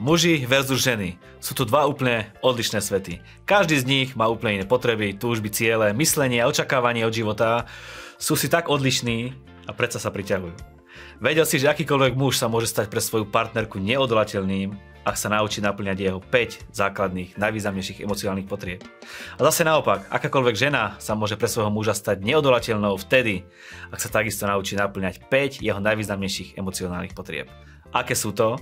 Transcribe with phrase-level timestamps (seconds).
[0.00, 1.20] Muži versus ženy.
[1.44, 3.20] Sú tu dva úplne odlišné svety.
[3.44, 7.68] Každý z nich má úplne iné potreby, túžby, ciele, myslenie a očakávanie od života.
[8.16, 9.36] Sú si tak odlišní
[9.68, 10.56] a predsa sa priťahujú.
[11.20, 15.58] Vedel si, že akýkoľvek muž sa môže stať pre svoju partnerku neodolateľným, ak sa naučí
[15.58, 18.86] naplňať jeho 5 základných, najvýznamnejších emocionálnych potrieb.
[19.34, 23.42] A zase naopak, akákoľvek žena sa môže pre svojho muža stať neodolateľnou vtedy,
[23.90, 27.50] ak sa takisto naučí naplňať 5 jeho najvýznamnejších emocionálnych potrieb.
[27.90, 28.54] Aké sú to?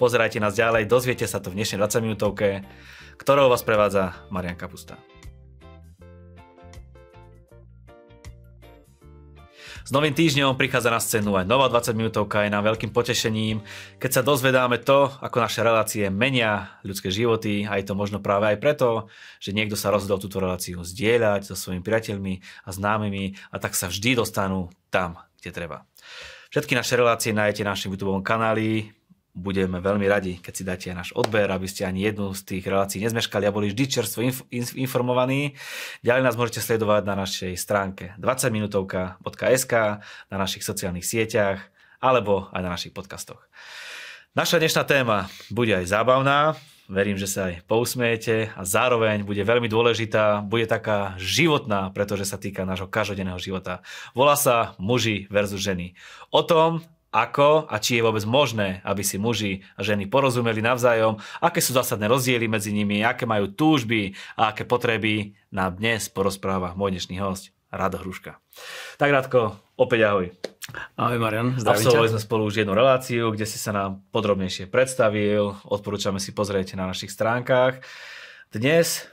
[0.00, 2.64] Pozerajte nás ďalej, dozviete sa to v dnešnej 20 minútovke,
[3.20, 4.96] ktorou vás prevádza Marian Kapusta.
[9.86, 13.62] S novým týždňom prichádza na scénu aj nová 20 minútovka, je nám veľkým potešením,
[14.02, 17.62] keď sa dozvedáme to, ako naše relácie menia ľudské životy.
[17.70, 19.06] A je to možno práve aj preto,
[19.38, 22.34] že niekto sa rozhodol túto reláciu zdieľať so svojimi priateľmi
[22.66, 25.86] a známymi a tak sa vždy dostanú tam, kde treba.
[26.50, 28.90] Všetky naše relácie nájdete na našom YouTube kanáli,
[29.36, 33.04] budeme veľmi radi, keď si dáte náš odber, aby ste ani jednu z tých relácií
[33.04, 35.52] nezmeškali a boli vždy čerstvo inf- informovaní.
[36.00, 39.74] Ďalej nás môžete sledovať na našej stránke 20minutovka.sk,
[40.32, 41.68] na našich sociálnych sieťach
[42.00, 43.44] alebo aj na našich podcastoch.
[44.32, 46.56] Naša dnešná téma bude aj zábavná,
[46.88, 52.40] verím, že sa aj pousmiete a zároveň bude veľmi dôležitá, bude taká životná, pretože sa
[52.40, 53.84] týka nášho každodenného života.
[54.16, 55.98] Volá sa muži versus ženy.
[56.30, 56.84] O tom,
[57.14, 61.72] ako a či je vôbec možné, aby si muži a ženy porozumeli navzájom, aké sú
[61.72, 67.16] zásadné rozdiely medzi nimi, aké majú túžby a aké potreby nám dnes porozpráva môj dnešný
[67.22, 68.38] host, Rado Hruška.
[68.96, 70.26] Tak Radko, opäť ahoj.
[70.98, 75.54] Ahoj Marian, zdravím Absolvovali sme spolu už jednu reláciu, kde si sa nám podrobnejšie predstavil,
[75.62, 77.82] odporúčame si pozrieť na našich stránkach.
[78.50, 79.06] Dnes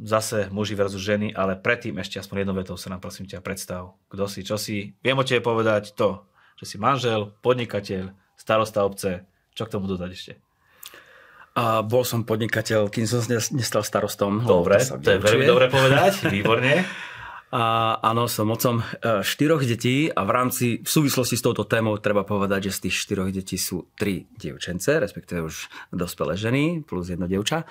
[0.00, 4.00] zase muži versus ženy, ale predtým ešte aspoň jednou vetou sa nám prosím ťa predstav.
[4.08, 4.96] Kto si, čo si.
[5.04, 6.24] Viem o tebe povedať to,
[6.60, 9.24] že si manžel, podnikateľ, starosta obce.
[9.56, 10.32] Čo k tomu dodať ešte?
[11.56, 13.24] A bol som podnikateľ, kým som
[13.56, 14.44] nestal starostom.
[14.44, 16.84] Dobre, to, to je veľmi dobre povedať, výborne.
[17.50, 21.98] A áno, som otcom e, štyroch detí a v rámci, v súvislosti s touto témou
[21.98, 27.10] treba povedať, že z tých štyroch detí sú tri dievčence, respektíve už dospelé ženy plus
[27.10, 27.66] jedno dievča.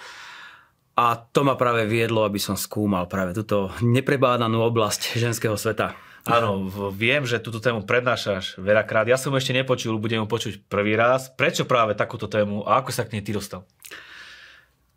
[0.99, 5.95] A to ma práve viedlo, aby som skúmal práve túto neprebádanú oblasť ženského sveta.
[6.29, 9.09] Áno, viem, že túto tému prednášaš veľakrát.
[9.09, 11.33] Ja som ešte nepočul, budem ju počuť prvý raz.
[11.33, 13.65] Prečo práve takúto tému a ako sa k nej ty dostal?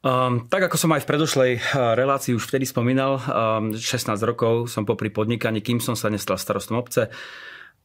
[0.03, 4.66] Um, tak ako som aj v predošlej uh, relácii už vtedy spomínal, um, 16 rokov
[4.66, 7.06] som popri podnikaní, kým som sa nestal starostom obce,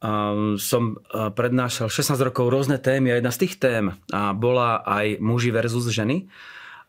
[0.02, 4.82] um, som uh, prednášal 16 rokov rôzne témy a jedna z tých tém uh, bola
[4.82, 6.26] aj muži versus ženy.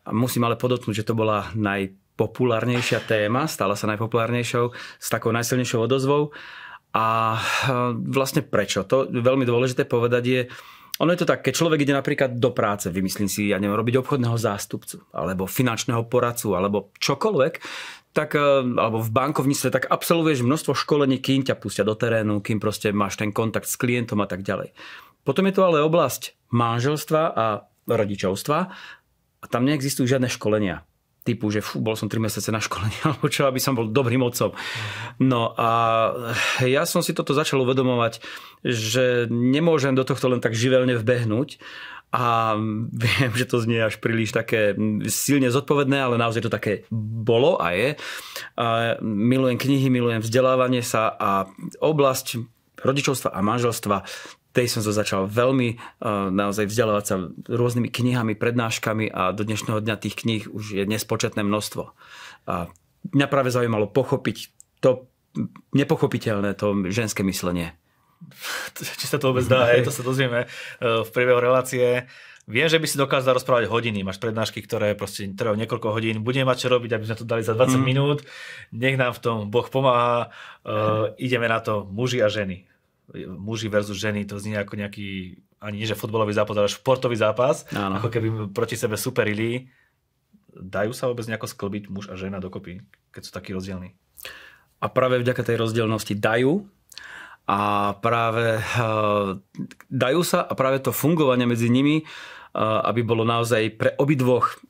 [0.07, 5.87] Musím ale podotknúť, že to bola naj najpopulárnejšia téma, stala sa najpopulárnejšou, s takou najsilnejšou
[5.87, 6.35] odozvou.
[6.91, 8.83] A e, vlastne prečo?
[8.83, 10.41] To veľmi dôležité povedať je,
[10.99, 14.03] ono je to tak, keď človek ide napríklad do práce, vymyslím si, ja neviem, robiť
[14.03, 17.53] obchodného zástupcu, alebo finančného poradcu, alebo čokoľvek,
[18.11, 22.59] tak, e, alebo v bankovníctve, tak absolvuješ množstvo školení, kým ťa pustia do terénu, kým
[22.59, 24.75] proste máš ten kontakt s klientom a tak ďalej.
[25.23, 27.45] Potom je tu ale oblasť manželstva a
[27.85, 28.59] rodičovstva
[29.39, 30.83] a tam neexistujú žiadne školenia
[31.29, 34.23] typu, že fú, bol som 3 mesiace na školení, alebo čo, aby som bol dobrým
[34.23, 34.55] otcom.
[35.21, 35.69] No a
[36.63, 38.23] ja som si toto začal uvedomovať,
[38.65, 41.61] že nemôžem do tohto len tak živelne vbehnúť
[42.09, 42.57] a
[43.05, 44.73] viem, že to znie až príliš také
[45.11, 47.89] silne zodpovedné, ale naozaj to také bolo a je.
[48.57, 51.45] A milujem knihy, milujem vzdelávanie sa a
[51.83, 52.41] oblasť
[52.79, 53.97] rodičovstva a manželstva
[54.49, 57.15] tej som sa začal veľmi uh, naozaj vzdelávať sa
[57.45, 61.93] rôznymi knihami, prednáškami a do dnešného dňa tých kníh už je nespočetné množstvo.
[62.49, 62.73] A
[63.13, 64.49] mňa práve zaujímalo pochopiť
[64.81, 65.05] to
[65.77, 67.77] nepochopiteľné, to ženské myslenie.
[68.99, 72.09] Či sa to vôbec dá, hej, to sa dozvieme uh, v priebehu relácie.
[72.49, 74.01] Viem, že by si dokázal rozprávať hodiny.
[74.01, 76.25] Máš prednášky, ktoré proste trvajú niekoľko hodín.
[76.25, 77.85] Budeme mať čo robiť, aby sme to dali za 20 mm.
[77.85, 78.25] minút.
[78.73, 80.33] Nech nám v tom Boh pomáha.
[80.65, 82.65] Uh, ideme na to muži a ženy
[83.37, 87.65] muži versus ženy, to znie ako nejaký, ani nie že futbalový zápas, ale športový zápas,
[87.73, 88.01] Áno.
[88.01, 89.69] ako keby proti sebe superili.
[90.49, 92.81] Dajú sa vôbec nejako sklbiť muž a žena dokopy,
[93.13, 93.95] keď sú takí rozdielni?
[94.79, 96.65] A práve vďaka tej rozdielnosti dajú,
[97.49, 99.41] a práve uh,
[99.89, 104.61] dajú sa a práve to fungovanie medzi nimi, uh, aby bolo naozaj pre obidvoch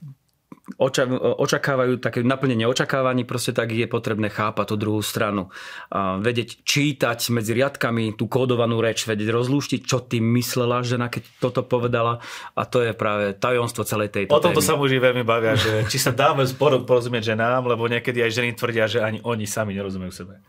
[0.77, 5.49] očakávajú také naplnenie očakávaní, proste tak je potrebné chápať tú druhú stranu.
[5.89, 11.23] A vedieť čítať medzi riadkami tú kódovanú reč, vedieť rozlúštiť, čo tým myslela žena, keď
[11.41, 12.21] toto povedala.
[12.53, 14.69] A to je práve tajomstvo celej tejto O tomto témy.
[14.69, 18.85] sa muži veľmi bavia, že či sa dáme porozumieť ženám, lebo niekedy aj ženy tvrdia,
[18.85, 20.43] že ani oni sami nerozumejú sebe.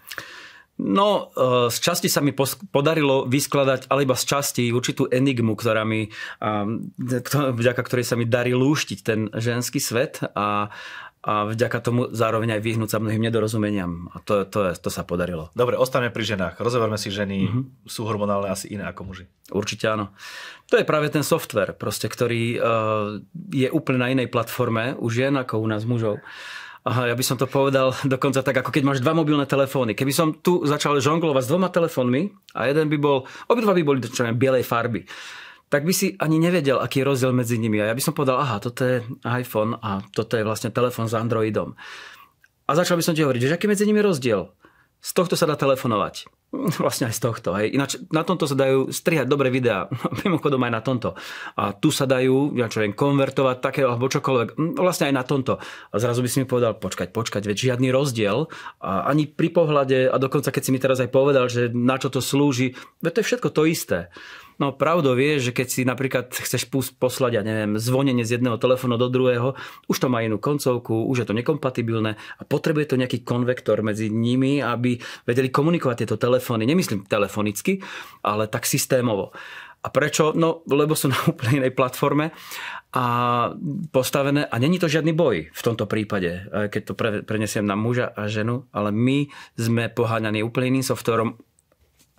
[0.81, 2.33] No, e, z časti sa mi
[2.73, 6.09] podarilo vyskladať, ale iba z časti, určitú enigmu, ktorá mi,
[7.31, 10.73] vďaka ktorej sa mi darí lúštiť ten ženský svet a,
[11.21, 14.09] a vďaka tomu zároveň aj vyhnúť sa mnohým nedorozumeniam.
[14.17, 15.53] A to, to, to sa podarilo.
[15.53, 16.57] Dobre, ostaneme pri ženách.
[16.57, 17.45] Rozoberme si ženy.
[17.45, 17.85] Mm-hmm.
[17.85, 19.29] Sú hormonálne asi iné ako muži.
[19.53, 20.17] Určite áno.
[20.73, 22.63] To je práve ten software, proste, ktorý uh,
[23.53, 26.23] je úplne na inej platforme u žien ako u nás mužov.
[26.23, 26.29] Aha,
[26.87, 29.93] ja by som to povedal dokonca tak, ako keď máš dva mobilné telefóny.
[29.93, 33.99] Keby som tu začal žonglovať s dvoma telefónmi a jeden by bol, obidva by boli
[34.01, 35.05] čo neviem, bielej farby,
[35.71, 37.79] tak by si ani nevedel, aký je rozdiel medzi nimi.
[37.79, 41.15] A ja by som povedal, aha, toto je iPhone a toto je vlastne telefón s
[41.15, 41.79] Androidom.
[42.67, 44.51] A začal by som ti hovoriť, že aký medzi nimi rozdiel.
[45.01, 46.29] Z tohto sa dá telefonovať.
[46.83, 47.57] Vlastne aj z tohto.
[47.57, 47.73] Hej.
[47.73, 49.87] Ináč na tomto sa dajú strihať dobré videá.
[50.25, 51.17] Mimochodom aj na tomto.
[51.57, 54.49] A tu sa dajú, ja čo viem, konvertovať také alebo čokoľvek.
[54.59, 55.57] Hm, vlastne aj na tomto.
[55.63, 58.51] A zrazu by si mi povedal, počkať, počkať, veď žiadny rozdiel.
[58.83, 62.11] A ani pri pohľade, a dokonca keď si mi teraz aj povedal, že na čo
[62.11, 63.99] to slúži, veď to je všetko to isté.
[64.61, 66.69] No pravdou vie, že keď si napríklad chceš
[67.01, 69.57] poslať, ja neviem, zvonenie z jedného telefónu do druhého,
[69.89, 74.13] už to má inú koncovku, už je to nekompatibilné a potrebuje to nejaký konvektor medzi
[74.13, 76.69] nimi, aby vedeli komunikovať tieto telefóny.
[76.69, 77.81] Nemyslím telefonicky,
[78.21, 79.33] ale tak systémovo.
[79.81, 80.37] A prečo?
[80.37, 82.37] No, lebo sú na úplne inej platforme
[82.93, 83.05] a
[83.97, 88.13] postavené a není to žiadny boj v tomto prípade, keď to pre, prenesiem na muža
[88.13, 91.41] a ženu, ale my sme poháňaní úplne iným softverom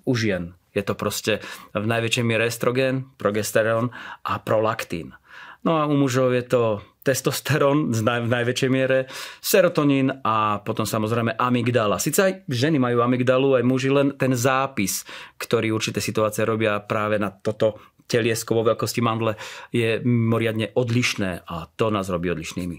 [0.09, 0.57] u žien.
[0.71, 1.43] Je to proste
[1.75, 3.91] v najväčšej miere estrogen, progesterón
[4.23, 5.15] a prolaktín.
[5.61, 6.63] No a u mužov je to
[7.01, 9.09] testosterón v najväčšej miere,
[9.41, 11.97] serotonín a potom samozrejme amygdala.
[11.97, 15.05] Sice aj ženy majú amygdalu, aj muži, len ten zápis,
[15.41, 19.37] ktorý určité situácie robia práve na toto teliesko vo veľkosti mandle,
[19.73, 22.77] je moriadne odlišné a to nás robí odlišnými.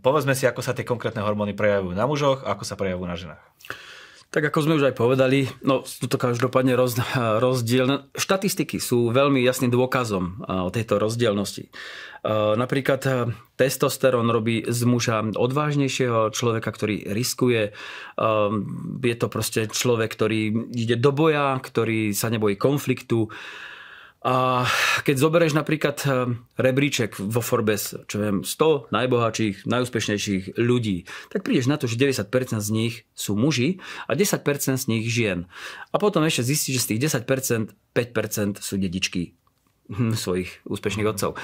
[0.00, 3.18] Povedzme si, ako sa tie konkrétne hormóny prejavujú na mužoch a ako sa prejavujú na
[3.18, 3.44] ženách.
[4.34, 8.10] Tak ako sme už aj povedali, no sú to každopádne roz, rozdielne.
[8.18, 11.70] Štatistiky sú veľmi jasným dôkazom o tejto rozdielnosti.
[12.58, 17.78] Napríklad testosterón robí z muža odvážnejšieho človeka, ktorý riskuje.
[19.06, 23.30] Je to proste človek, ktorý ide do boja, ktorý sa nebojí konfliktu
[24.24, 24.64] a
[25.04, 31.68] keď zoberieš napríklad eh, rebríček vo Forbes, čo viem, 100 najbohatších, najúspešnejších ľudí, tak prídeš
[31.68, 35.44] na to, že 90% z nich sú muži a 10% z nich žien.
[35.92, 39.36] A potom ešte zistíš, že z tých 10% 5% sú dedičky
[39.92, 41.36] hm, svojich úspešných otcov.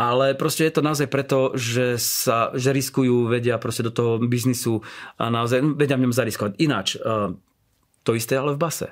[0.00, 4.80] Ale proste je to naozaj preto, že sa že riskujú, vedia proste do toho biznisu
[5.20, 6.56] a naozaj vedia v ňom zariskovať.
[6.64, 7.36] Ináč, eh,
[8.08, 8.88] to isté ale v base.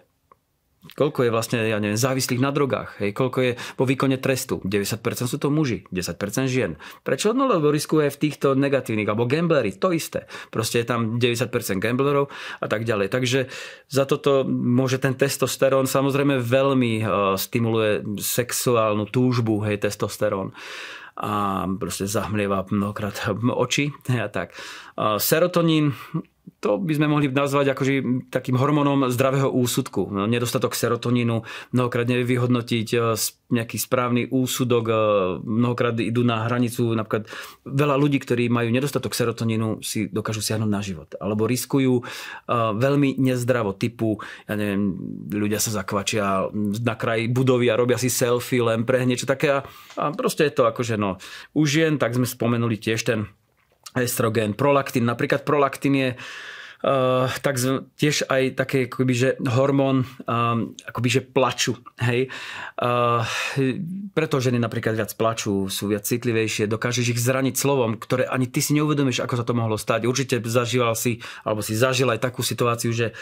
[0.81, 4.65] Koľko je vlastne, ja neviem, závislých na drogách, hej, koľko je po výkone trestu.
[4.65, 6.81] 90% sú to muži, 10% žien.
[7.05, 7.37] Prečo?
[7.37, 10.25] No lebo riskuje v týchto negatívnych, alebo gamblery, to isté.
[10.49, 11.53] Proste je tam 90%
[11.85, 12.33] gamblerov
[12.65, 13.13] a tak ďalej.
[13.13, 13.53] Takže
[13.93, 20.57] za toto môže ten testosterón samozrejme veľmi uh, stimuluje sexuálnu túžbu, hej, testosterón
[21.21, 23.13] a proste zahmlieva mnohokrát
[23.69, 24.57] oči a tak.
[24.97, 25.93] Uh, serotonín
[26.59, 27.93] to by sme mohli nazvať akože
[28.35, 30.11] takým hormónom zdravého úsudku.
[30.11, 32.99] No, nedostatok serotonínu mnohokrát nevie vyhodnotiť e,
[33.55, 34.95] nejaký správny úsudok, e,
[35.41, 37.31] mnohokrát idú na hranicu, napríklad
[37.63, 41.15] veľa ľudí, ktorí majú nedostatok serotonínu, si dokážu siahnuť na život.
[41.17, 42.03] Alebo riskujú e,
[42.75, 44.19] veľmi nezdravo, typu,
[44.51, 44.99] ja neviem,
[45.31, 46.51] ľudia sa zakvačia
[46.83, 49.61] na kraji budovy a robia si selfie len pre niečo také a,
[49.97, 51.17] a proste je to akože no,
[51.55, 53.31] u žien, tak sme spomenuli tiež ten
[53.97, 55.07] estrogen, prolaktín.
[55.07, 56.11] Napríklad prolaktín je
[56.81, 57.61] Uh, tak
[58.01, 61.77] tiež aj také akoby, že hormón um, akoby, že plaču.
[62.01, 62.33] Hej?
[62.81, 63.21] Uh,
[64.17, 68.65] preto ženy napríklad viac plačú, sú viac citlivejšie, dokážeš ich zraniť slovom, ktoré ani ty
[68.65, 70.09] si neuvedomíš, ako sa to mohlo stať.
[70.09, 73.13] Určite zažíval si, alebo si zažil aj takú situáciu, že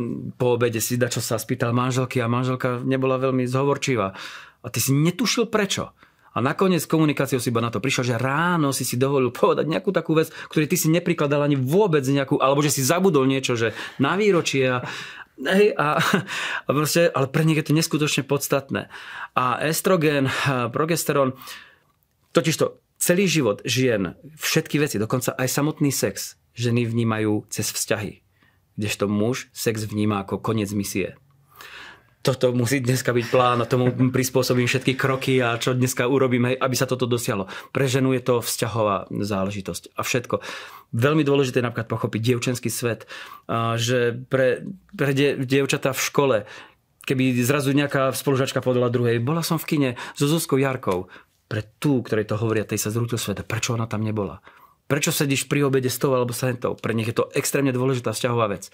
[0.00, 4.16] mm, po obede si da čo sa spýtal manželky a manželka nebola veľmi zhovorčivá.
[4.64, 5.92] A ty si netušil prečo.
[6.34, 9.94] A nakoniec komunikáciou si iba na to prišiel, že ráno si si dovolil povedať nejakú
[9.94, 13.70] takú vec, ktorej ty si neprikladal ani vôbec nejakú, alebo že si zabudol niečo, že
[14.02, 14.82] na výročie a,
[15.34, 15.98] Hej, a,
[16.66, 18.86] a proste, ale pre nich je to neskutočne podstatné.
[19.34, 20.30] A estrogen,
[20.70, 21.34] progesterón,
[22.30, 28.22] totižto celý život žien, všetky veci, dokonca aj samotný sex, ženy vnímajú cez vzťahy.
[28.78, 31.18] Kdežto muž sex vníma ako koniec misie
[32.24, 36.72] toto musí dneska byť plán a tomu prispôsobím všetky kroky a čo dneska urobím, aby
[36.72, 37.52] sa toto dosiahlo.
[37.68, 40.40] Pre ženu je to vzťahová záležitosť a všetko.
[40.96, 43.04] Veľmi dôležité je napríklad pochopiť dievčenský svet,
[43.76, 44.64] že pre,
[44.96, 46.36] pre dievčatá v škole,
[47.04, 51.12] keby zrazu nejaká spolužačka povedala druhej, bola som v kine so Zuzkou Jarkou,
[51.44, 54.40] pre tú, ktorej to hovoria, tej sa zrútil svet, prečo ona tam nebola?
[54.84, 56.76] Prečo sedíš pri obede s tou alebo sa tou?
[56.76, 58.68] Pre nich je to extrémne dôležitá vzťahová vec.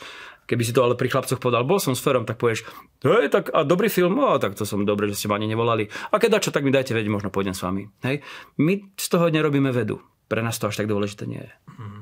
[0.50, 2.66] Keby si to ale pri chlapcoch povedal, bol som s Ferom, tak povieš,
[3.06, 5.86] hej, tak a dobrý film, no, tak to som dobre, že ste ma ani nevolali.
[6.10, 7.86] A keď čo, tak mi dajte vedieť, možno pôjdem s vami.
[8.02, 8.26] Hej.
[8.58, 10.02] My z toho nerobíme vedu.
[10.26, 11.52] Pre nás to až tak dôležité nie je.
[11.78, 12.00] Mhm.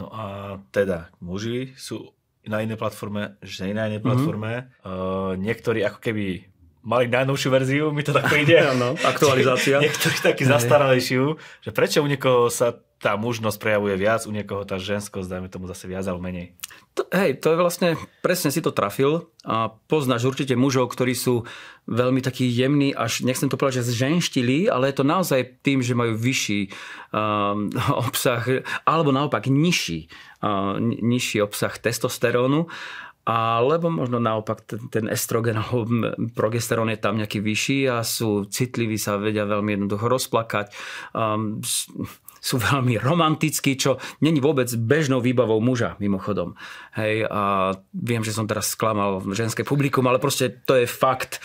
[0.00, 0.24] No a
[0.72, 2.16] teda, muži sú
[2.48, 4.72] na inej platforme, ženy na inej platforme.
[4.80, 4.86] Mm-hmm.
[4.86, 6.48] Uh, niektorí ako keby
[6.80, 8.56] mali najnovšiu verziu, mi to tak príde.
[8.72, 9.76] Áno, aktualizácia.
[9.84, 14.76] Niektorí taký zastaralejšiu, že prečo u niekoho sa tá mužnosť prejavuje viac, u niekoho tá
[14.76, 16.52] ženskosť, dajme tomu zase viac alebo menej.
[17.00, 17.88] To, hej, to je vlastne,
[18.20, 21.48] presne si to trafil a poznáš určite mužov, ktorí sú
[21.88, 25.96] veľmi takí jemní, až nechcem to povedať, že zženštili, ale je to naozaj tým, že
[25.96, 27.72] majú vyšší um,
[28.04, 28.44] obsah,
[28.84, 30.12] alebo naopak nižší,
[30.44, 32.68] uh, nižší obsah testosterónu
[33.30, 35.86] alebo možno naopak ten, ten estrogen alebo
[36.32, 40.72] progesterón je tam nejaký vyšší a sú citliví, sa vedia veľmi jednoducho rozplakať.
[41.14, 41.60] Um,
[42.40, 46.56] sú veľmi romantickí, čo není vôbec bežnou výbavou muža, mimochodom.
[46.96, 51.44] Hej, a viem, že som teraz sklamal ženské publikum, ale proste to je fakt.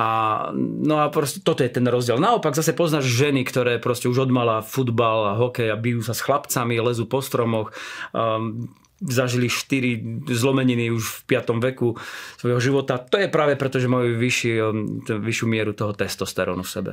[0.00, 2.16] A, no a proste toto je ten rozdiel.
[2.16, 6.24] Naopak zase poznáš ženy, ktoré proste už odmala futbal a hokej a bijú sa s
[6.24, 7.76] chlapcami, lezú po stromoch.
[8.16, 8.72] Um,
[9.04, 11.60] zažili 4 zlomeniny už v 5.
[11.60, 12.00] veku
[12.40, 12.96] svojho života.
[12.96, 16.92] To je práve preto, že majú vyšší, um, vyššiu mieru toho testosterónu v sebe.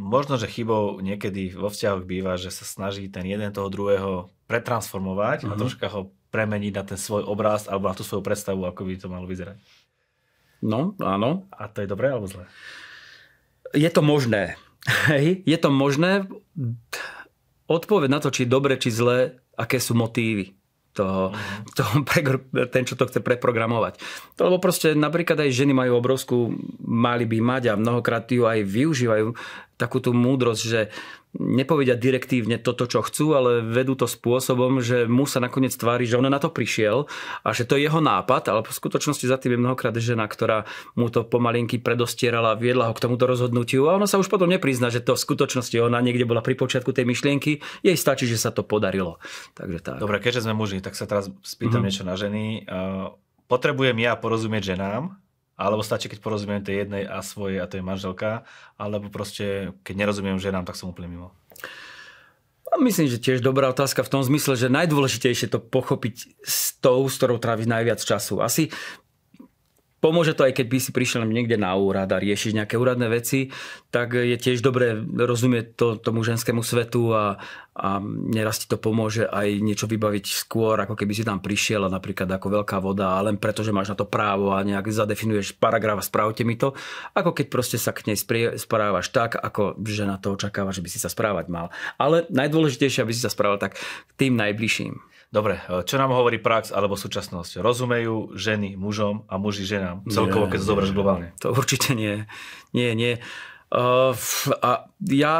[0.00, 5.44] Možno, že chybou niekedy vo vzťahoch býva, že sa snaží ten jeden toho druhého pretransformovať
[5.44, 5.52] mm-hmm.
[5.52, 5.60] a mhm.
[5.60, 9.12] troška ho premeniť na ten svoj obraz alebo na tú svoju predstavu, ako by to
[9.12, 9.60] malo vyzerať.
[10.64, 11.44] No, áno.
[11.52, 12.48] A to je dobré alebo zlé?
[13.76, 14.56] Je to možné.
[15.44, 16.24] Je to možné.
[17.68, 20.59] Odpoveď na to, či dobre, či zlé, aké sú motívy
[20.90, 21.74] toho, mm.
[21.78, 21.92] toho
[22.70, 24.02] ten, čo to chce preprogramovať.
[24.36, 26.50] To, lebo proste napríklad aj ženy majú obrovskú,
[26.82, 29.32] mali by mať a mnohokrát ju aj využívajú
[29.80, 30.80] takú tú múdrosť, že
[31.38, 36.18] nepovedia direktívne toto, čo chcú, ale vedú to spôsobom, že mu sa nakoniec tvári, že
[36.18, 37.06] on na to prišiel
[37.46, 40.66] a že to je jeho nápad, ale v skutočnosti za tým je mnohokrát žena, ktorá
[40.98, 44.90] mu to pomalinky predostierala, viedla ho k tomuto rozhodnutiu a ona sa už potom neprizná,
[44.90, 48.50] že to v skutočnosti ona niekde bola pri počiatku tej myšlienky, jej stačí, že sa
[48.50, 49.22] to podarilo.
[49.54, 49.98] Takže tak.
[50.02, 51.84] Dobre, keďže sme muži, tak sa teraz spýtam mm-hmm.
[51.86, 52.66] niečo na ženy.
[53.46, 55.14] Potrebujem ja porozumieť ženám,
[55.60, 58.48] alebo stačí, keď porozumiem tej jednej a svojej a to je manželka,
[58.80, 61.28] alebo proste, keď nerozumiem ženám, tak som úplne mimo.
[62.80, 67.18] Myslím, že tiež dobrá otázka v tom zmysle, že najdôležitejšie to pochopiť s tou, s
[67.18, 68.40] ktorou tráviš najviac času.
[68.40, 68.72] Asi
[70.00, 73.52] Pomôže to aj keď by si prišiel niekde na úrad a riešiš nejaké úradné veci,
[73.90, 77.42] tak je tiež dobré rozumieť to, tomu ženskému svetu a,
[77.74, 81.90] a neraz ti to pomôže aj niečo vybaviť skôr, ako keby si tam prišiel a
[81.90, 85.58] napríklad ako veľká voda a len preto, že máš na to právo a nejak zadefinuješ
[85.58, 86.70] paragraf a správte mi to,
[87.18, 88.18] ako keď proste sa k nej
[88.56, 91.74] správaš tak, ako žena to očakáva, že by si sa správať mal.
[91.98, 93.74] Ale najdôležitejšie, aby si sa správal tak
[94.14, 95.10] tým najbližším.
[95.30, 97.62] Dobre, čo nám hovorí prax alebo súčasnosť?
[97.62, 100.02] Rozumejú ženy mužom a muži ženám?
[100.10, 101.30] Celkovo, keď to zoberieš globálne.
[101.38, 102.26] To určite nie.
[102.74, 103.22] Nie, nie.
[103.70, 104.14] Uh,
[104.60, 105.34] a ja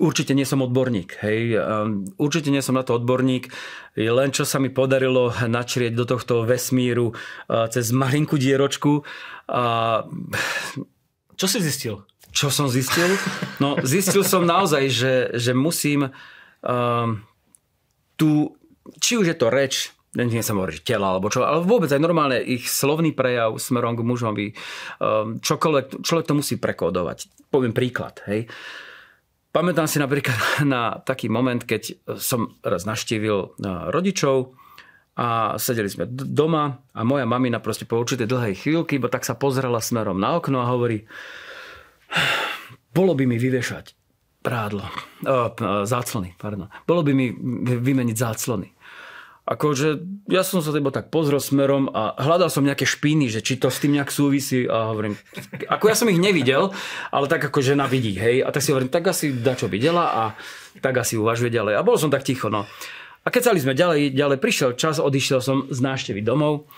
[0.00, 1.20] určite nie som odborník.
[1.20, 1.60] Hej.
[1.60, 3.52] Uh, určite nie som na to odborník.
[3.96, 9.04] Len čo sa mi podarilo načrieť do tohto vesmíru uh, cez malinkú dieročku.
[9.50, 10.08] Uh,
[11.36, 12.04] čo si zistil?
[12.30, 13.10] Čo som zistil?
[13.58, 17.08] No, zistil som naozaj, že, že musím uh,
[18.14, 18.54] tú
[18.98, 22.42] či už je to reč, nie sa hovorí, tela alebo čo, ale vôbec aj normálne
[22.42, 24.46] ich slovný prejav smerom k mužovi,
[24.98, 27.30] um, čokoľvek, človek to musí prekódovať.
[27.46, 28.50] Poviem príklad, hej.
[29.54, 34.58] Pamätám si napríklad na taký moment, keď som raz naštívil uh, rodičov
[35.14, 39.38] a sedeli sme doma a moja mamina proste po určitej dlhej chvíľky, bo tak sa
[39.38, 41.06] pozrela smerom na okno a hovorí,
[42.90, 43.94] bolo by mi vyvešať
[44.42, 44.82] prádlo,
[45.22, 46.66] uh, záclony, pardon.
[46.82, 47.30] Bolo by mi
[47.78, 48.79] vymeniť záclony
[49.50, 49.88] akože
[50.30, 53.66] ja som sa teba tak pozrel smerom a hľadal som nejaké špíny, že či to
[53.66, 55.18] s tým nejak súvisí a hovorím,
[55.66, 56.70] ako ja som ich nevidel,
[57.10, 60.06] ale tak ako žena vidí, hej, a tak si hovorím, tak asi da čo videla
[60.14, 60.22] a
[60.78, 61.74] tak asi uvažuje ďalej.
[61.74, 62.62] A bol som tak ticho, no.
[63.20, 66.70] A keď sme ďalej, ďalej prišiel čas, odišiel som z návštevy domov.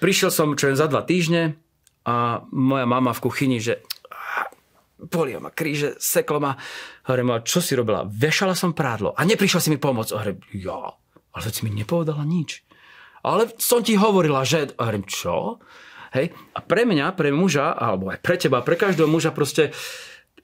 [0.00, 1.60] Prišiel som čo len za dva týždne
[2.08, 3.84] a moja mama v kuchyni, že
[4.96, 6.56] boli ma kríže, seklo ma.
[7.04, 8.08] Hovorím, čo si robila?
[8.08, 10.10] Vešala som prádlo a neprišla si mi pomôcť.
[10.16, 10.96] Hovorím, ja,
[11.34, 12.62] ale si mi nepovedala nič.
[13.24, 14.72] Ale som ti hovorila, že...
[14.78, 15.58] A hovorím, čo?
[16.14, 16.30] Hej?
[16.54, 19.74] A pre mňa, pre muža, alebo aj pre teba, pre každého muža proste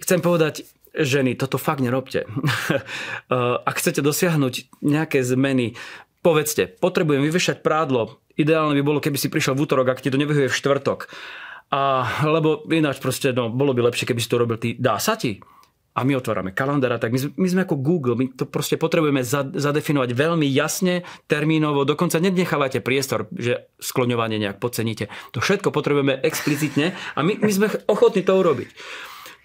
[0.02, 0.66] chcem povedať,
[0.96, 2.26] ženy, toto fakt nerobte.
[3.68, 5.78] Ak chcete dosiahnuť nejaké zmeny,
[6.24, 8.18] povedzte, potrebujem vyvešať prádlo.
[8.34, 11.12] Ideálne by bolo, keby si prišiel v útorok, ak ti to nevyhuje v štvrtok.
[11.70, 14.74] A, lebo ináč proste, no, bolo by lepšie, keby si to robil ty.
[14.80, 15.38] Dá sa ti?
[15.90, 20.10] A my otvárame kalendára, tak my, my sme ako Google, my to proste potrebujeme zadefinovať
[20.14, 25.10] veľmi jasne, termínovo, dokonca nenechávate priestor, že skloňovanie nejak podceníte.
[25.34, 28.68] To všetko potrebujeme explicitne a my, my sme ochotní to urobiť.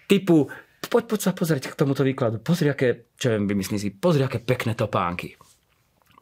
[0.06, 0.46] Typu,
[0.86, 4.38] poď, poď sa pozrieť k tomuto výkladu, pozri, aké, čo viem, vymyslí si, pozri, aké
[4.38, 5.34] pekné topánky.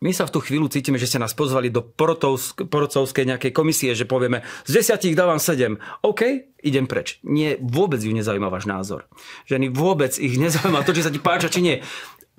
[0.04, 4.04] My sa v tú chvíľu cítime, že ste nás pozvali do porodcovskej nejakej komisie, že
[4.04, 5.80] povieme, z desiatich dávam sedem.
[6.04, 7.25] OK, idem preč.
[7.25, 9.08] Nie, vôbec ju nezaujíma váš názor.
[9.49, 11.80] Ženy vôbec ich nezaujíma to, či sa ti páča, či nie.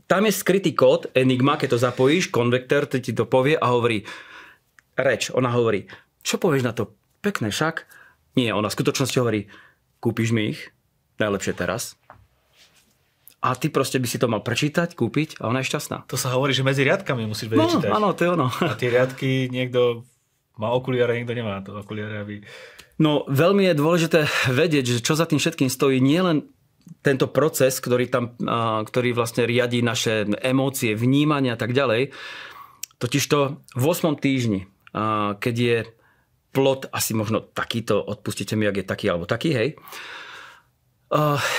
[0.05, 4.05] Tam je skrytý kód, Enigma, keď to zapojíš, konvektor ti to povie a hovorí,
[4.93, 5.89] reč, ona hovorí,
[6.21, 6.93] čo povieš na to?
[7.25, 7.89] Pekné však?
[8.37, 9.49] Nie, ona v skutočnosti hovorí,
[10.05, 10.69] kúpiš mi ich?
[11.17, 11.97] Najlepšie teraz
[13.45, 16.09] a ty proste by si to mal prečítať, kúpiť a ona je šťastná.
[16.09, 17.91] To sa hovorí, že medzi riadkami musíš vedieť no, čítať.
[17.93, 18.47] Áno, to je ono.
[18.49, 20.09] A tie riadky niekto
[20.57, 22.41] má okuliare, niekto nemá to okuliare, aby...
[22.97, 26.49] No veľmi je dôležité vedieť, že čo za tým všetkým stojí nielen
[27.05, 28.33] tento proces, ktorý tam,
[28.81, 32.13] ktorý vlastne riadí naše emócie, vnímania a tak ďalej.
[32.97, 33.37] Totižto
[33.77, 34.15] v 8.
[34.21, 34.65] týždni,
[35.37, 35.77] keď je
[36.55, 39.69] plot asi možno takýto, odpustite mi, ak je taký alebo taký, hej,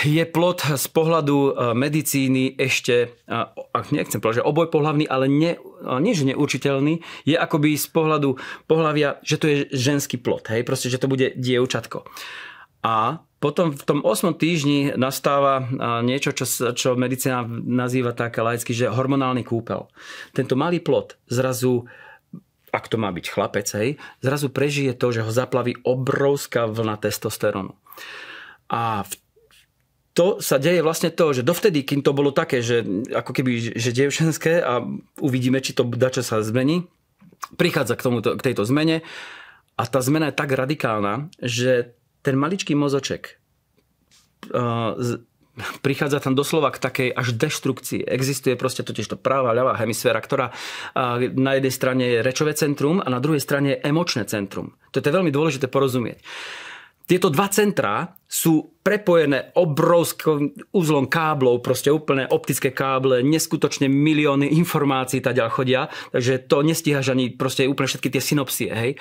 [0.05, 5.31] je plot z pohľadu eh, medicíny ešte, eh, ak nechcem povedať, že oboj pohľavný, ale
[5.31, 5.57] nie,
[6.03, 8.37] nie že neurčiteľný, je akoby z pohľadu
[8.69, 12.05] pohľavia, že to je ženský plot, hej, proste, že to bude dievčatko.
[12.85, 14.33] A potom v tom 8.
[14.39, 15.67] týždni nastáva
[16.01, 19.91] niečo, čo, čo medicína nazýva tak laicky, že hormonálny kúpel.
[20.33, 21.85] Tento malý plot zrazu
[22.71, 27.73] ak to má byť chlapec, hej, zrazu prežije to, že ho zaplaví obrovská vlna testosterónu.
[28.69, 29.13] A v
[30.17, 32.81] to sa deje vlastne to, že dovtedy, kým to bolo také, že
[33.13, 34.81] ako keby, že dievčenské a
[35.21, 36.89] uvidíme, či to dačo sa zmení,
[37.61, 39.05] prichádza k, tomuto, k tejto zmene
[39.77, 41.93] a tá zmena je tak radikálna, že
[42.25, 43.37] ten maličký mozoček
[44.57, 45.21] uh, z,
[45.85, 48.09] prichádza tam doslova k takej až deštrukcii.
[48.09, 53.05] Existuje proste totiž to práva, ľavá hemisféra, ktorá uh, na jednej strane je rečové centrum
[53.05, 54.81] a na druhej strane je emočné centrum.
[54.97, 56.25] To je veľmi dôležité porozumieť.
[57.05, 65.23] Tieto dva centrá sú prepojené obrovským úzlom káblov, proste úplne optické káble, neskutočne milióny informácií
[65.23, 68.93] ďal chodia, takže to nestíhaš ani proste úplne všetky tie synopsie, hej.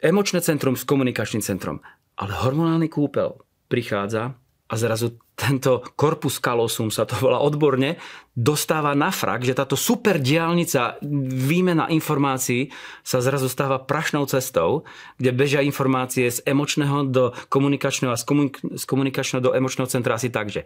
[0.00, 1.84] Emočné centrum s komunikačným centrom.
[2.16, 3.36] Ale hormonálny kúpel
[3.68, 4.39] prichádza
[4.70, 7.98] a zrazu tento korpus kalosum sa to volá odborne,
[8.38, 11.02] dostáva na frak, že táto super diálnica
[11.34, 12.70] výmena informácií
[13.02, 14.86] sa zrazu stáva prašnou cestou,
[15.18, 20.14] kde bežia informácie z emočného do komunikačného a z, komunik- z komunikačného do emočného centra
[20.14, 20.62] asi tak, že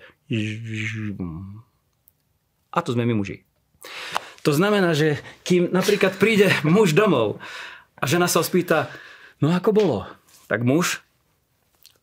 [2.75, 3.49] a to sme my muži.
[4.45, 7.41] To znamená, že kým napríklad príde muž domov
[7.97, 8.93] a žena sa spýta,
[9.41, 9.99] no ako bolo?
[10.53, 11.01] Tak muž,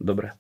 [0.01, 0.33] dobre,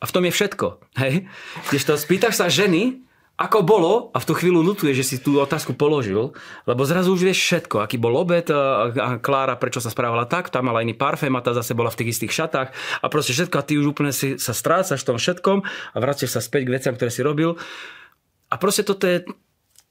[0.00, 0.66] a v tom je všetko.
[0.96, 1.28] Hej?
[1.68, 3.04] Když to spýtaš sa ženy,
[3.40, 6.36] ako bolo, a v tú chvíľu nutuje, že si tú otázku položil,
[6.68, 10.52] lebo zrazu už vieš všetko, aký bol obed a, a Klára prečo sa správala tak,
[10.52, 12.68] tam mala iný parfém a tá zase bola v tých istých šatách
[13.00, 16.36] a proste všetko a ty už úplne si sa strácaš v tom všetkom a vraciaš
[16.36, 17.56] sa späť k veciam, ktoré si robil.
[18.52, 19.24] A proste toto je,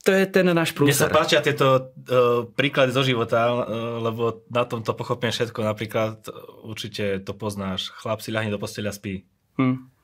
[0.06, 0.94] to je ten náš prúser.
[0.94, 5.66] Mne sa páčia tieto uh, príklady zo života, uh, lebo na tom to pochopím všetko.
[5.66, 9.26] Napríklad, uh, určite to poznáš, chlap si ľahne do posteľa spí.
[9.58, 9.99] Hm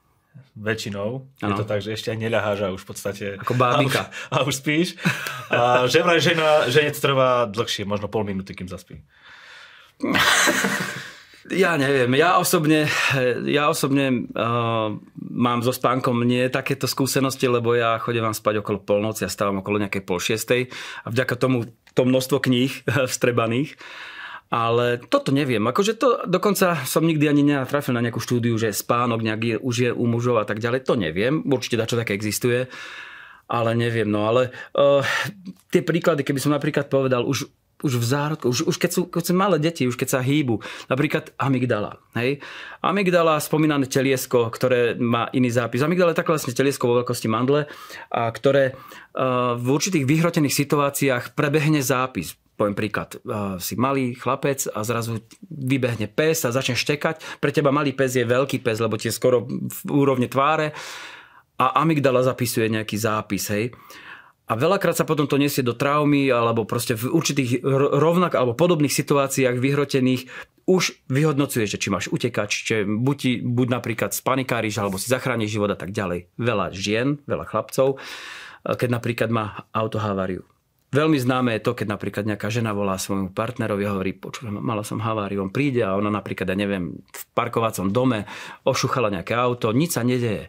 [0.56, 1.28] väčšinou.
[1.44, 1.48] Ano.
[1.52, 3.26] Je to tak, že ešte aj neľaháš a už v podstate...
[3.40, 4.08] Ako bábika.
[4.32, 4.96] A, a už spíš.
[5.52, 9.04] A že vraj žena, ženec trvá dlhšie, možno pol minúty, kým zaspí.
[11.46, 12.90] Ja neviem, ja osobne,
[13.46, 18.82] ja osobne uh, mám so spánkom nie takéto skúsenosti, lebo ja chodím vám spať okolo
[18.82, 20.74] polnoci a stávam okolo nejakej pol šiestej
[21.06, 22.74] a vďaka tomu to množstvo kníh
[23.14, 23.78] vstrebaných
[24.54, 25.64] ale toto neviem.
[25.66, 29.76] Akože to dokonca som nikdy ani nenatrafil na nejakú štúdiu, že spánok nejak je, už
[29.76, 30.86] je u mužov a tak ďalej.
[30.86, 31.42] To neviem.
[31.42, 32.70] Určite dačo také existuje.
[33.46, 34.10] Ale neviem.
[34.10, 35.02] No ale uh,
[35.70, 37.50] tie príklady, keby som napríklad povedal, už
[37.84, 40.64] už v zárodku, už, už keď, sú, keď sú malé deti, už keď sa hýbu,
[40.88, 42.00] napríklad amygdala.
[42.16, 42.40] Hej?
[42.80, 45.84] Amygdala, spomínané teliesko, ktoré má iný zápis.
[45.84, 47.68] Amygdala je také vlastne teliesko vo veľkosti mandle,
[48.10, 53.20] a ktoré uh, v určitých vyhrotených situáciách prebehne zápis poviem príklad,
[53.60, 57.44] si malý chlapec a zrazu vybehne pes a začne štekať.
[57.44, 60.72] Pre teba malý pes je veľký pes, lebo ti je skoro v úrovni tváre
[61.56, 63.76] a amygdala zapisuje nejaký zápis, hej.
[64.46, 67.66] A veľakrát sa potom to nesie do traumy alebo proste v určitých
[67.98, 70.30] rovnak alebo podobných situáciách vyhrotených
[70.70, 75.74] už vyhodnocuje, že či máš utekať, či buď, buď napríklad spanikáriš alebo si zachrániš život
[75.74, 76.30] a tak ďalej.
[76.38, 77.98] Veľa žien, veľa chlapcov,
[78.66, 80.46] keď napríklad má autohaváriu
[80.96, 84.80] Veľmi známe je to, keď napríklad nejaká žena volá svojmu partnerovi a hovorí, počujem, mala
[84.88, 88.24] som haváriu, on príde a ona napríklad, ja neviem, v parkovacom dome
[88.64, 90.48] ošuchala nejaké auto, nič sa nedeje.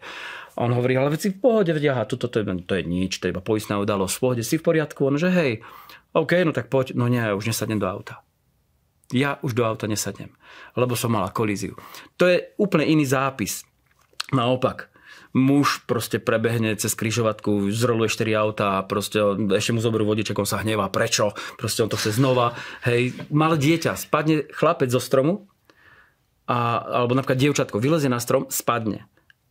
[0.54, 3.26] On hovorí, ale veci v pohode, vedia, aha, toto to, je, to je nič, to
[3.26, 5.02] je iba poistná udalosť, v pohode, si v poriadku.
[5.02, 5.66] On, že hej,
[6.14, 8.22] OK, no tak poď, no nie, už nesadnem do auta.
[9.10, 10.30] Ja už do auta nesadnem,
[10.78, 11.74] lebo som mala kolíziu.
[12.22, 13.66] To je úplne iný zápis.
[14.30, 14.94] Naopak,
[15.36, 19.20] muž proste prebehne cez križovatku, zroluje 4 auta a proste
[19.52, 21.36] ešte mu zoberú vodiček, on sa hnevá, prečo?
[21.60, 22.56] Proste on to chce znova.
[22.88, 25.44] Hej, malé dieťa, spadne chlapec zo stromu,
[26.48, 29.04] a, alebo napríklad dievčatko vylezie na strom, spadne.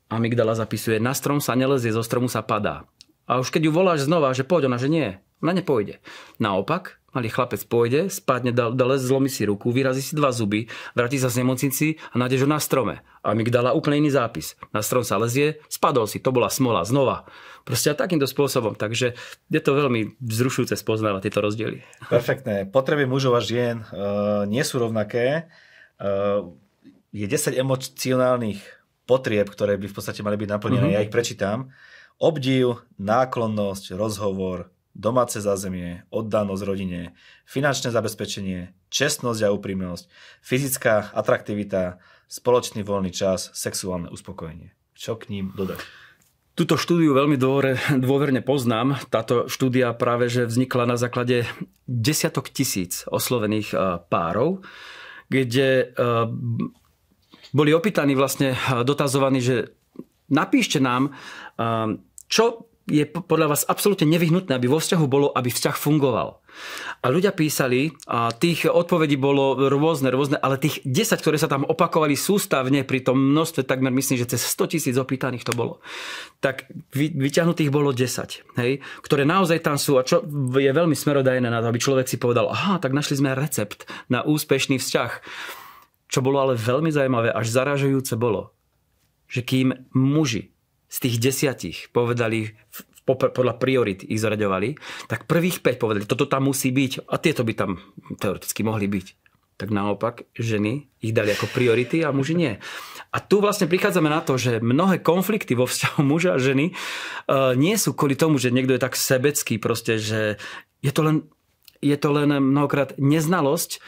[0.10, 2.89] Amygdala zapisuje, na strom sa nelezie, zo stromu sa padá.
[3.30, 6.02] A už keď ju voláš znova, že poď, ona, že nie, ona nepôjde.
[6.41, 11.15] Naopak, malý chlapec pôjde, spadne do les, zlomí si ruku, vyrazí si dva zuby, vráti
[11.15, 12.99] sa z nemocnici a nájde, že na strome.
[13.25, 14.60] A mi dala úplne iný zápis.
[14.75, 17.25] Na strom sa lezie, spadol si, to bola smola, znova.
[17.65, 18.78] Proste a takýmto spôsobom.
[18.78, 19.17] Takže
[19.49, 21.82] je to veľmi vzrušujúce spoznávať tieto rozdiely.
[22.12, 22.69] Perfektné.
[22.69, 25.49] Potreby mužov a žien uh, nie sú rovnaké.
[25.97, 26.54] Uh,
[27.10, 28.62] je 10 emocionálnych
[29.10, 30.93] potrieb, ktoré by v podstate mali byť naplnené.
[30.93, 30.97] Mm-hmm.
[30.99, 31.73] Ja ich prečítam.
[32.21, 40.08] Obdiv, náklonnosť, rozhovor, domáce zázemie, oddanosť rodine, finančné zabezpečenie, čestnosť a úprimnosť,
[40.39, 41.99] fyzická atraktivita,
[42.31, 44.71] spoločný voľný čas, sexuálne uspokojenie.
[44.95, 45.84] Čo k ním dodať?
[46.55, 47.75] Túto štúdiu veľmi dôverne,
[48.08, 48.95] dôverne poznám.
[49.12, 51.43] Táto štúdia práve že vznikla na základe
[51.84, 54.63] desiatok tisíc oslovených eh, párov,
[55.27, 56.25] kde eh,
[57.51, 59.75] boli opýtaní vlastne eh, dotazovaní, že
[60.25, 61.13] napíšte nám,
[62.25, 66.38] čo je podľa vás absolútne nevyhnutné, aby vo vzťahu bolo, aby vzťah fungoval.
[67.02, 71.65] A ľudia písali, a tých odpovedí bolo rôzne, rôzne, ale tých 10, ktoré sa tam
[71.65, 75.82] opakovali sústavne pri tom množstve, takmer myslím, že cez 100 tisíc opýtaných to bolo,
[76.39, 78.71] tak vyťahnutých bolo 10, hej,
[79.02, 80.24] ktoré naozaj tam sú a čo
[80.56, 84.24] je veľmi smerodajné na to, aby človek si povedal, aha, tak našli sme recept na
[84.24, 85.12] úspešný vzťah.
[86.06, 88.54] Čo bolo ale veľmi zaujímavé, až zaražujúce bolo,
[89.26, 90.55] že kým muži
[90.89, 92.54] z tých desiatich povedali
[93.06, 97.54] podľa priorit ich zaraďovali, tak prvých 5 povedali, toto tam musí byť a tieto by
[97.54, 97.78] tam
[98.17, 99.08] teoreticky mohli byť.
[99.56, 102.54] Tak naopak, ženy ich dali ako priority a muži nie.
[103.13, 107.56] A tu vlastne prichádzame na to, že mnohé konflikty vo vzťahu muža a ženy uh,
[107.56, 110.36] nie sú kvôli tomu, že niekto je tak sebecký, proste, že
[110.84, 111.17] je to len,
[111.80, 113.80] je to len mnohokrát neznalosť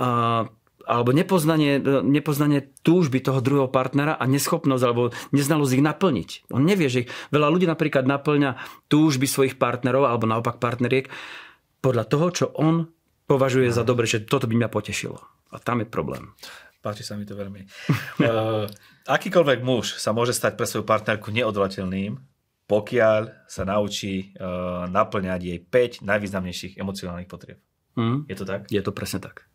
[0.00, 0.50] uh,
[0.86, 6.30] alebo nepoznanie, nepoznanie túžby toho druhého partnera a neschopnosť alebo neznalosť ich naplniť.
[6.54, 8.56] On nevie, že ich, veľa ľudí napríklad naplňa
[8.88, 11.12] túžby svojich partnerov alebo naopak partneriek
[11.80, 12.88] podľa toho, čo on
[13.28, 15.18] považuje za dobre, že toto by mňa potešilo.
[15.50, 16.34] A tam je problém.
[16.80, 17.60] Páči sa mi to veľmi.
[18.24, 18.64] uh,
[19.16, 22.16] akýkoľvek muž sa môže stať pre svoju partnerku neodolateľným,
[22.64, 27.58] pokiaľ sa naučí uh, naplňať jej 5 najvýznamnejších emocionálnych potrieb.
[27.98, 28.30] Mm.
[28.30, 28.70] Je to tak?
[28.70, 29.49] Je to presne tak.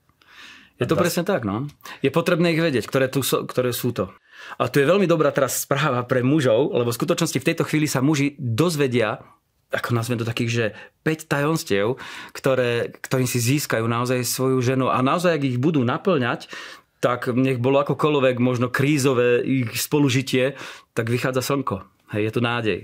[0.76, 1.72] Je to presne tak, no.
[2.04, 4.12] Je potrebné ich vedieť, ktoré, tu sú, ktoré sú to.
[4.60, 7.88] A tu je veľmi dobrá teraz správa pre mužov, lebo v skutočnosti v tejto chvíli
[7.88, 9.24] sa muži dozvedia,
[9.72, 10.66] ako nazvem to takých, že
[11.08, 11.96] 5 tajomstiev,
[12.36, 16.52] ktoré, ktorým si získajú naozaj svoju ženu a naozaj, ak ich budú naplňať,
[17.00, 20.60] tak nech bolo akokoľvek možno krízové ich spolužitie,
[20.92, 21.88] tak vychádza slnko.
[22.12, 22.80] Hej, je tu nádej.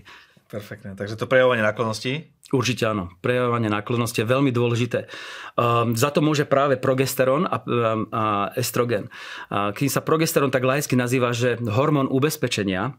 [0.52, 0.96] Perfektné.
[0.96, 3.08] Takže to prejavovanie náklonnosti Určite áno.
[3.24, 5.08] Prejavovanie náklonnosti je veľmi dôležité.
[5.56, 9.08] Um, za to môže práve progesterón a, um, a estrogen.
[9.48, 12.92] Uh, kým sa progesterón tak laicky nazýva, že hormón ubezpečenia,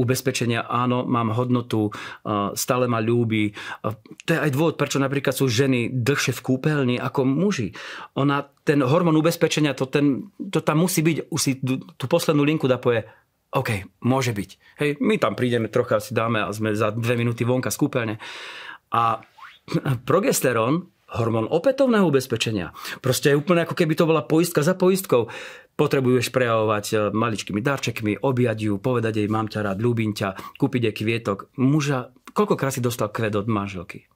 [0.00, 3.52] ubezpečenia, áno, mám hodnotu, uh, stále ma ľúbi.
[3.84, 3.92] Uh,
[4.24, 7.76] to je aj dôvod, prečo napríklad sú ženy dlhšie v kúpeľni ako muži.
[8.16, 12.64] Ona, ten hormón ubezpečenia, to, ten, to tam musí byť, už si tú poslednú linku
[12.64, 13.04] dá poje,
[13.56, 14.50] OK, môže byť.
[14.82, 18.20] Hej, my tam prídeme, trocha si dáme a sme za dve minúty vonka z kúpeľne.
[18.92, 19.22] A
[20.08, 25.30] progesterón, hormón opätovného ubezpečenia, proste je úplne ako keby to bola poistka za poistkou.
[25.76, 30.82] Potrebuješ prejavovať e, maličkými darčekmi, objať ju, povedať jej, mám ťa rád, ľúbim ťa, kúpiť
[30.90, 31.52] jej kvietok.
[31.60, 34.08] Muža, koľkokrát si dostal kvet od manželky?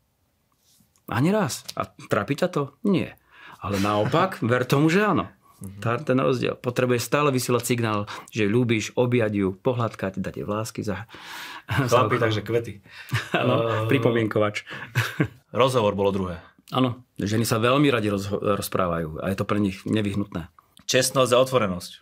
[1.11, 1.67] Ani raz.
[1.75, 2.63] A trápi ťa to?
[2.87, 3.19] Nie.
[3.61, 5.29] Ale naopak, ver tomu, že áno.
[5.61, 5.81] Mm-hmm.
[5.85, 6.57] Tá, ten rozdiel.
[6.57, 11.05] Potrebuješ stále vysielať signál, že ľúbiš, objať ju, pohľadkať, dať jej vlásky za...
[11.93, 12.81] Chlapi, takže kvety.
[13.37, 14.65] Áno, uh, pripomienkovač.
[15.53, 16.37] rozhovor bolo druhé.
[16.73, 20.49] Áno, ženy sa veľmi radi roz, rozprávajú a je to pre nich nevyhnutné.
[20.89, 21.93] Čestnosť a otvorenosť.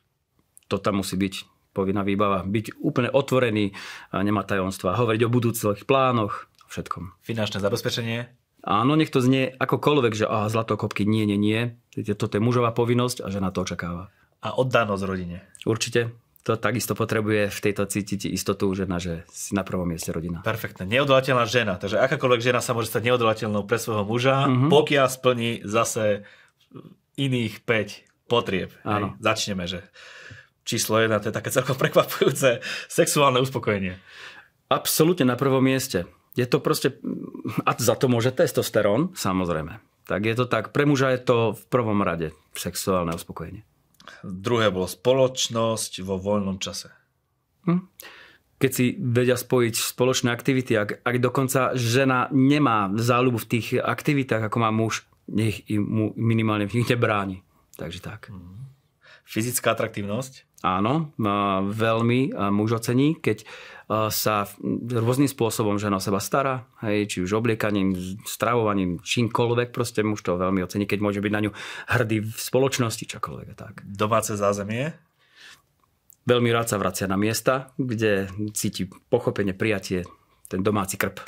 [0.68, 1.34] To tam musí byť
[1.72, 2.44] povinná výbava.
[2.44, 3.72] Byť úplne otvorený,
[4.12, 5.00] nemá tajomstva.
[5.00, 7.16] Hovoriť o budúcich plánoch, všetkom.
[7.24, 8.28] Finančné zabezpečenie.
[8.66, 11.60] Áno, nech to znie akokoľvek, že aha, zlatokopky nie, nie, nie.
[12.18, 14.10] Toto je mužová povinnosť a žena to očakáva.
[14.42, 15.46] A oddanosť rodine.
[15.62, 16.14] Určite.
[16.46, 20.40] To takisto potrebuje v tejto cítiť istotu žena, že si na prvom mieste rodina.
[20.40, 20.88] Perfektne.
[20.88, 21.76] Neodolateľná žena.
[21.76, 24.70] Takže akákoľvek žena sa môže stať neodolateľnou pre svojho muža, mm-hmm.
[24.72, 26.24] pokiaľ splní zase
[27.20, 28.72] iných 5 potrieb.
[28.86, 29.18] Áno.
[29.18, 29.84] Hej, začneme, že
[30.64, 33.96] číslo jedna, to je také celkom prekvapujúce sexuálne uspokojenie.
[34.68, 36.04] Absolútne na prvom mieste.
[36.38, 37.02] Je to proste,
[37.66, 39.82] a za to môže testosterón, samozrejme.
[40.06, 43.66] Tak je to tak, pre muža je to v prvom rade sexuálne uspokojenie.
[44.22, 46.94] Druhé bolo spoločnosť vo voľnom čase.
[47.66, 47.90] Hm?
[48.58, 54.46] Keď si vedia spojiť spoločné aktivity, ak, ak dokonca žena nemá záľubu v tých aktivitách,
[54.46, 57.44] ako má muž, nech im mu minimálne v nich nebráni.
[57.76, 58.32] Takže tak.
[58.32, 58.72] Mhm.
[59.28, 60.47] Fyzická atraktívnosť?
[60.58, 61.14] Áno,
[61.70, 63.46] veľmi muž ocení, keď
[64.10, 64.44] sa
[64.90, 67.94] rôznym spôsobom žena o seba stará, hej, či už obliekaním,
[68.26, 71.50] stravovaním, čímkoľvek, proste muž to veľmi ocení, keď môže byť na ňu
[71.94, 73.48] hrdý v spoločnosti, čokoľvek.
[73.54, 73.86] Tak.
[73.86, 74.92] Domáce zázemie?
[76.28, 80.04] Veľmi rád sa vracia na miesta, kde cíti pochopenie, prijatie,
[80.52, 81.24] ten domáci krp.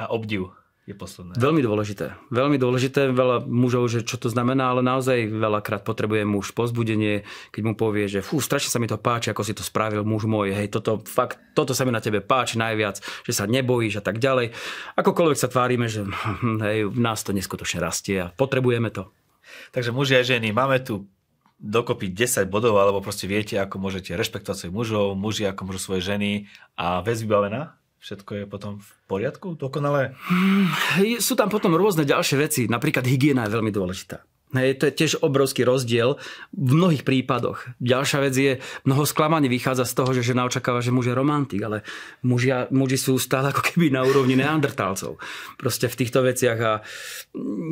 [0.00, 0.54] A obdiv
[0.86, 1.34] je posledné.
[1.34, 2.14] Veľmi dôležité.
[2.30, 3.10] Veľmi dôležité.
[3.10, 8.06] Veľa mužov, že čo to znamená, ale naozaj veľakrát potrebuje muž pozbudenie, keď mu povie,
[8.06, 11.02] že fú, strašne sa mi to páči, ako si to spravil muž môj, hej, toto,
[11.02, 14.54] fakt, toto sa mi na tebe páči najviac, že sa nebojíš a tak ďalej.
[14.94, 16.06] Akokoľvek sa tvárime, že
[16.70, 19.10] hej, v nás to neskutočne rastie a potrebujeme to.
[19.74, 21.10] Takže muži a ženy, máme tu
[21.58, 26.06] dokopy 10 bodov, alebo proste viete, ako môžete rešpektovať svojich mužov, muži ako môžu svoje
[26.06, 26.30] ženy
[26.78, 27.74] a vec vybavená?
[28.00, 30.14] Všetko je potom v poriadku, dokonale?
[30.28, 30.68] Hmm,
[31.18, 34.22] sú tam potom rôzne ďalšie veci, napríklad hygiena je veľmi dôležitá.
[34.54, 36.22] Hej, to je tiež obrovský rozdiel
[36.54, 37.66] v mnohých prípadoch.
[37.82, 38.52] Ďalšia vec je,
[38.86, 41.82] mnoho sklamaní vychádza z toho, že žena očakáva, že muž je romantik, ale
[42.22, 45.18] muži, muži sú stále ako keby na úrovni neandertálcov.
[45.58, 46.72] Proste v týchto veciach a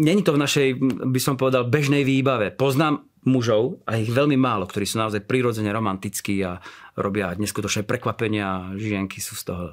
[0.03, 0.69] není to v našej,
[1.15, 2.51] by som povedal, bežnej výbave.
[2.51, 6.59] Poznám mužov, a ich veľmi málo, ktorí sú naozaj prirodzene romantickí a
[6.99, 9.65] robia neskutočné prekvapenia žienky sú z toho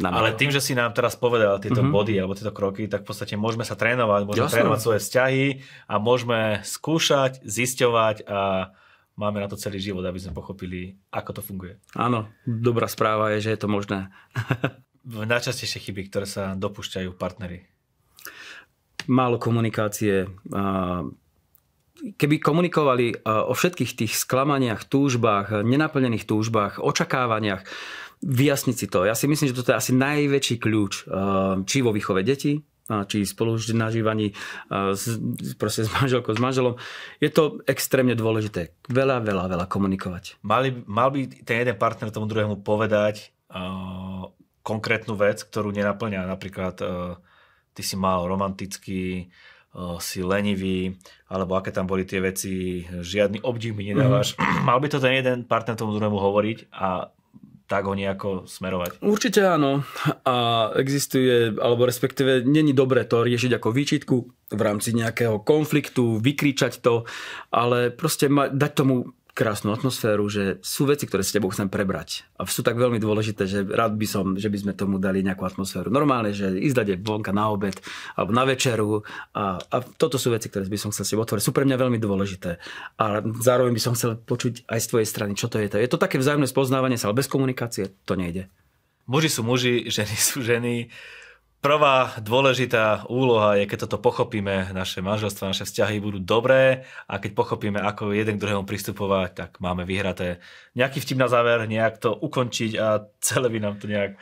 [0.00, 1.92] ale tým, že si nám teraz povedal tieto mm-hmm.
[1.92, 4.56] body alebo tieto kroky, tak v podstate môžeme sa trénovať, môžeme Jasne.
[4.64, 5.44] trénovať svoje vzťahy
[5.92, 8.72] a môžeme skúšať, zisťovať a
[9.20, 11.76] máme na to celý život, aby sme pochopili, ako to funguje.
[11.92, 14.08] Áno, dobrá správa je, že je to možné.
[15.04, 17.68] Najčastejšie chyby, ktoré sa dopúšťajú partnery?
[19.04, 20.32] Málo komunikácie.
[21.94, 27.68] Keby komunikovali o všetkých tých sklamaniach, túžbách, nenaplnených túžbách, očakávaniach,
[28.24, 29.04] vyjasniť si to.
[29.04, 31.08] Ja si myslím, že toto je asi najväčší kľúč, eh,
[31.68, 35.16] či vo výchove detí, či spolu nažívaní eh, s,
[35.56, 36.76] proste s manželkou, s manželom.
[37.20, 38.76] Je to extrémne dôležité.
[38.88, 40.40] Veľa, veľa, veľa komunikovať.
[40.44, 44.28] Mali, mal by ten jeden partner tomu druhému povedať uh,
[44.60, 46.28] konkrétnu vec, ktorú nenaplňa.
[46.28, 47.16] Napríklad uh,
[47.72, 49.32] ty si mal romantický,
[49.72, 50.92] uh, si lenivý,
[51.32, 54.36] alebo aké tam boli tie veci, žiadny obdiv mi nedávaš.
[54.36, 54.64] Mm-hmm.
[54.68, 57.08] Mal by to ten jeden partner tomu druhému hovoriť a
[57.64, 59.00] tak ho nejako smerovať.
[59.00, 59.80] Určite áno.
[60.28, 64.16] A existuje, alebo respektíve není dobré to riešiť ako výčitku
[64.52, 67.08] v rámci nejakého konfliktu, vykričať to,
[67.48, 72.22] ale proste ma, dať tomu krásnu atmosféru, že sú veci, ktoré s tebou chcem prebrať.
[72.38, 75.42] A sú tak veľmi dôležité, že rád by som, že by sme tomu dali nejakú
[75.42, 75.90] atmosféru.
[75.90, 77.74] Normálne, že ísť dať vonka na obed
[78.14, 79.02] alebo na večeru.
[79.34, 81.42] A, a toto sú veci, ktoré by som chcel si otvoriť.
[81.42, 82.62] Sú pre mňa veľmi dôležité.
[83.02, 85.66] A zároveň by som chcel počuť aj z tvojej strany, čo to je.
[85.66, 88.46] Je to také vzájomné spoznávanie sa, ale bez komunikácie to nejde.
[89.10, 90.94] Muži sú muži, ženy sú ženy
[91.64, 97.32] prvá dôležitá úloha je, keď toto pochopíme, naše manželstva, naše vzťahy budú dobré a keď
[97.32, 100.44] pochopíme, ako jeden k druhému pristupovať, tak máme vyhraté.
[100.76, 104.20] Nejaký vtip na záver, nejak to ukončiť a celé by nám to nejak...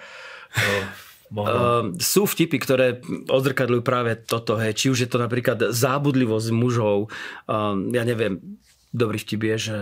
[1.33, 4.77] Uh, sú vtipy, ktoré odzrkadľujú práve toto, hej.
[4.77, 7.09] či už je to napríklad zábudlivosť mužov,
[7.49, 8.61] uh, ja neviem,
[8.93, 9.79] dobrý vtip je, že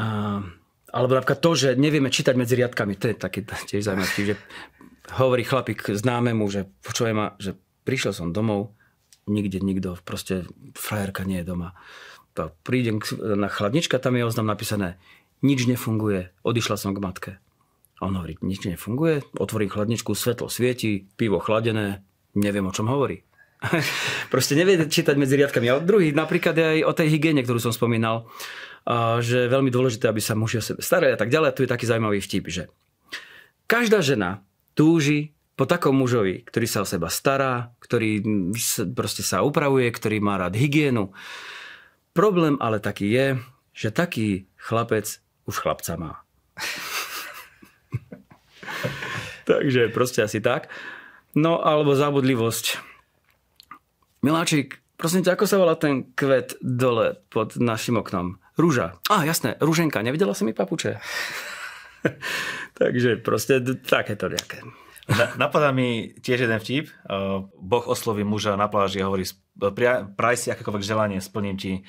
[0.00, 0.40] uh,
[0.94, 4.36] alebo napríklad to, že nevieme čítať medzi riadkami, to je taký tiež zaujímavý, že
[5.12, 8.72] hovorí chlapík známemu, že počuje ma, že prišiel som domov,
[9.28, 11.76] nikde nikto, proste frajerka nie je doma.
[12.66, 14.98] Prídem na chladnička, tam je oznam napísané,
[15.44, 17.32] nič nefunguje, odišla som k matke.
[18.02, 22.02] On hovorí, nič nefunguje, otvorím chladničku, svetlo svieti, pivo chladené,
[22.34, 23.22] neviem o čom hovorí.
[24.34, 25.70] Proste nevie čítať medzi riadkami.
[25.70, 28.28] A druhý napríklad aj o tej hygiene, ktorú som spomínal,
[29.24, 31.56] že je veľmi dôležité, aby sa muži o sebe starali a tak ďalej.
[31.56, 32.62] Tu je taký zaujímavý vtip, že
[33.64, 38.22] každá žena túži po takom mužovi, ktorý sa o seba stará, ktorý
[38.94, 41.14] proste sa upravuje, ktorý má rád hygienu.
[42.10, 43.26] Problém ale taký je,
[43.70, 46.12] že taký chlapec už chlapca má.
[49.50, 50.66] Takže proste asi tak.
[51.34, 52.78] No alebo zábudlivosť.
[54.24, 58.40] Miláčik, prosím ťa, ako sa volá ten kvet dole pod našim oknom?
[58.54, 58.96] Rúža.
[59.10, 60.00] Á, jasné, rúženka.
[60.00, 61.02] Nevidela si mi papuče?
[62.80, 64.60] Takže proste takéto nejaké.
[65.04, 66.88] Na, napadá mi tiež jeden vtip.
[67.60, 69.28] Boh osloví muža na pláži a hovorí,
[70.16, 71.84] praj si akékoľvek želanie, splním ti.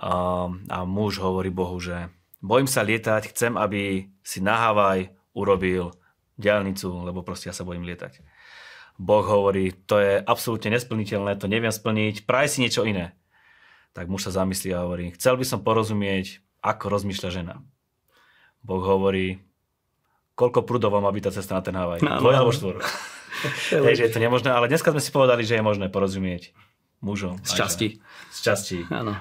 [0.00, 2.08] A muž hovorí Bohu, že
[2.40, 5.92] bojím sa lietať, chcem, aby si na Havaj urobil
[6.36, 8.20] diálnicu, lebo proste ja sa bojím lietať.
[8.96, 13.12] Boh hovorí, to je absolútne nesplniteľné, to neviem splniť, praj si niečo iné.
[13.92, 17.54] Tak muž sa zamyslí a hovorí, chcel by som porozumieť, ako rozmýšľa žena.
[18.64, 19.40] Boh hovorí,
[20.36, 22.04] koľko prúdov má byť tá cesta na ten Havaj?
[22.04, 22.84] No, Dvoj alebo štvor.
[23.88, 26.52] Hej, že je to nemožné, ale dneska sme si povedali, že je možné porozumieť
[27.00, 27.40] mužom.
[27.44, 27.88] Z časti.
[28.32, 28.78] Z časti.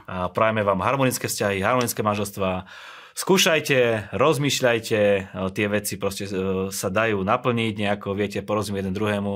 [0.08, 2.68] A prajeme vám harmonické vzťahy, harmonické manželstva,
[3.16, 6.32] skúšajte, rozmýšľajte, e, tie veci proste e,
[6.72, 9.34] sa dajú naplniť nejako, viete, porozumieť jeden druhému.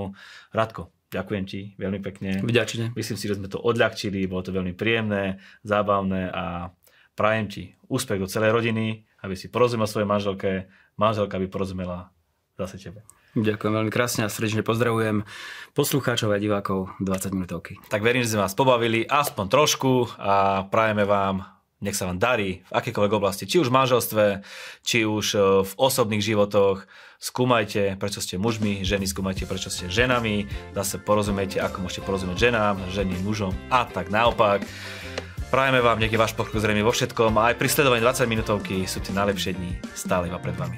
[0.56, 2.40] Radko, ďakujem ti veľmi pekne.
[2.44, 2.96] Vďačne.
[2.96, 6.72] Myslím si, že sme to odľahčili, bolo to veľmi príjemné, zábavné a
[7.20, 12.12] prajem ti úspech do celej rodiny, aby si porozumel svojej manželke, manželka by porozumela
[12.60, 13.04] zase tebe.
[13.38, 15.22] Ďakujem veľmi krásne a srdečne pozdravujem
[15.78, 17.78] poslucháčov a divákov 20 minútovky.
[17.94, 21.46] Tak verím, že sme vás pobavili aspoň trošku a prajeme vám
[21.80, 24.24] nech sa vám darí v akékoľvek oblasti, či už v manželstve,
[24.84, 26.84] či už e, v osobných životoch.
[27.24, 30.48] Skúmajte, prečo ste mužmi, ženy skúmajte, prečo ste ženami.
[30.76, 34.68] Zase porozumejte, ako môžete porozumieť ženám, ženy mužom a tak naopak.
[35.50, 38.86] Prajeme vám, nech je váš pokrok zrejme vo všetkom a aj pri sledovaní 20 minútovky
[38.86, 40.78] sú tie najlepšie dni stále iba pred vami.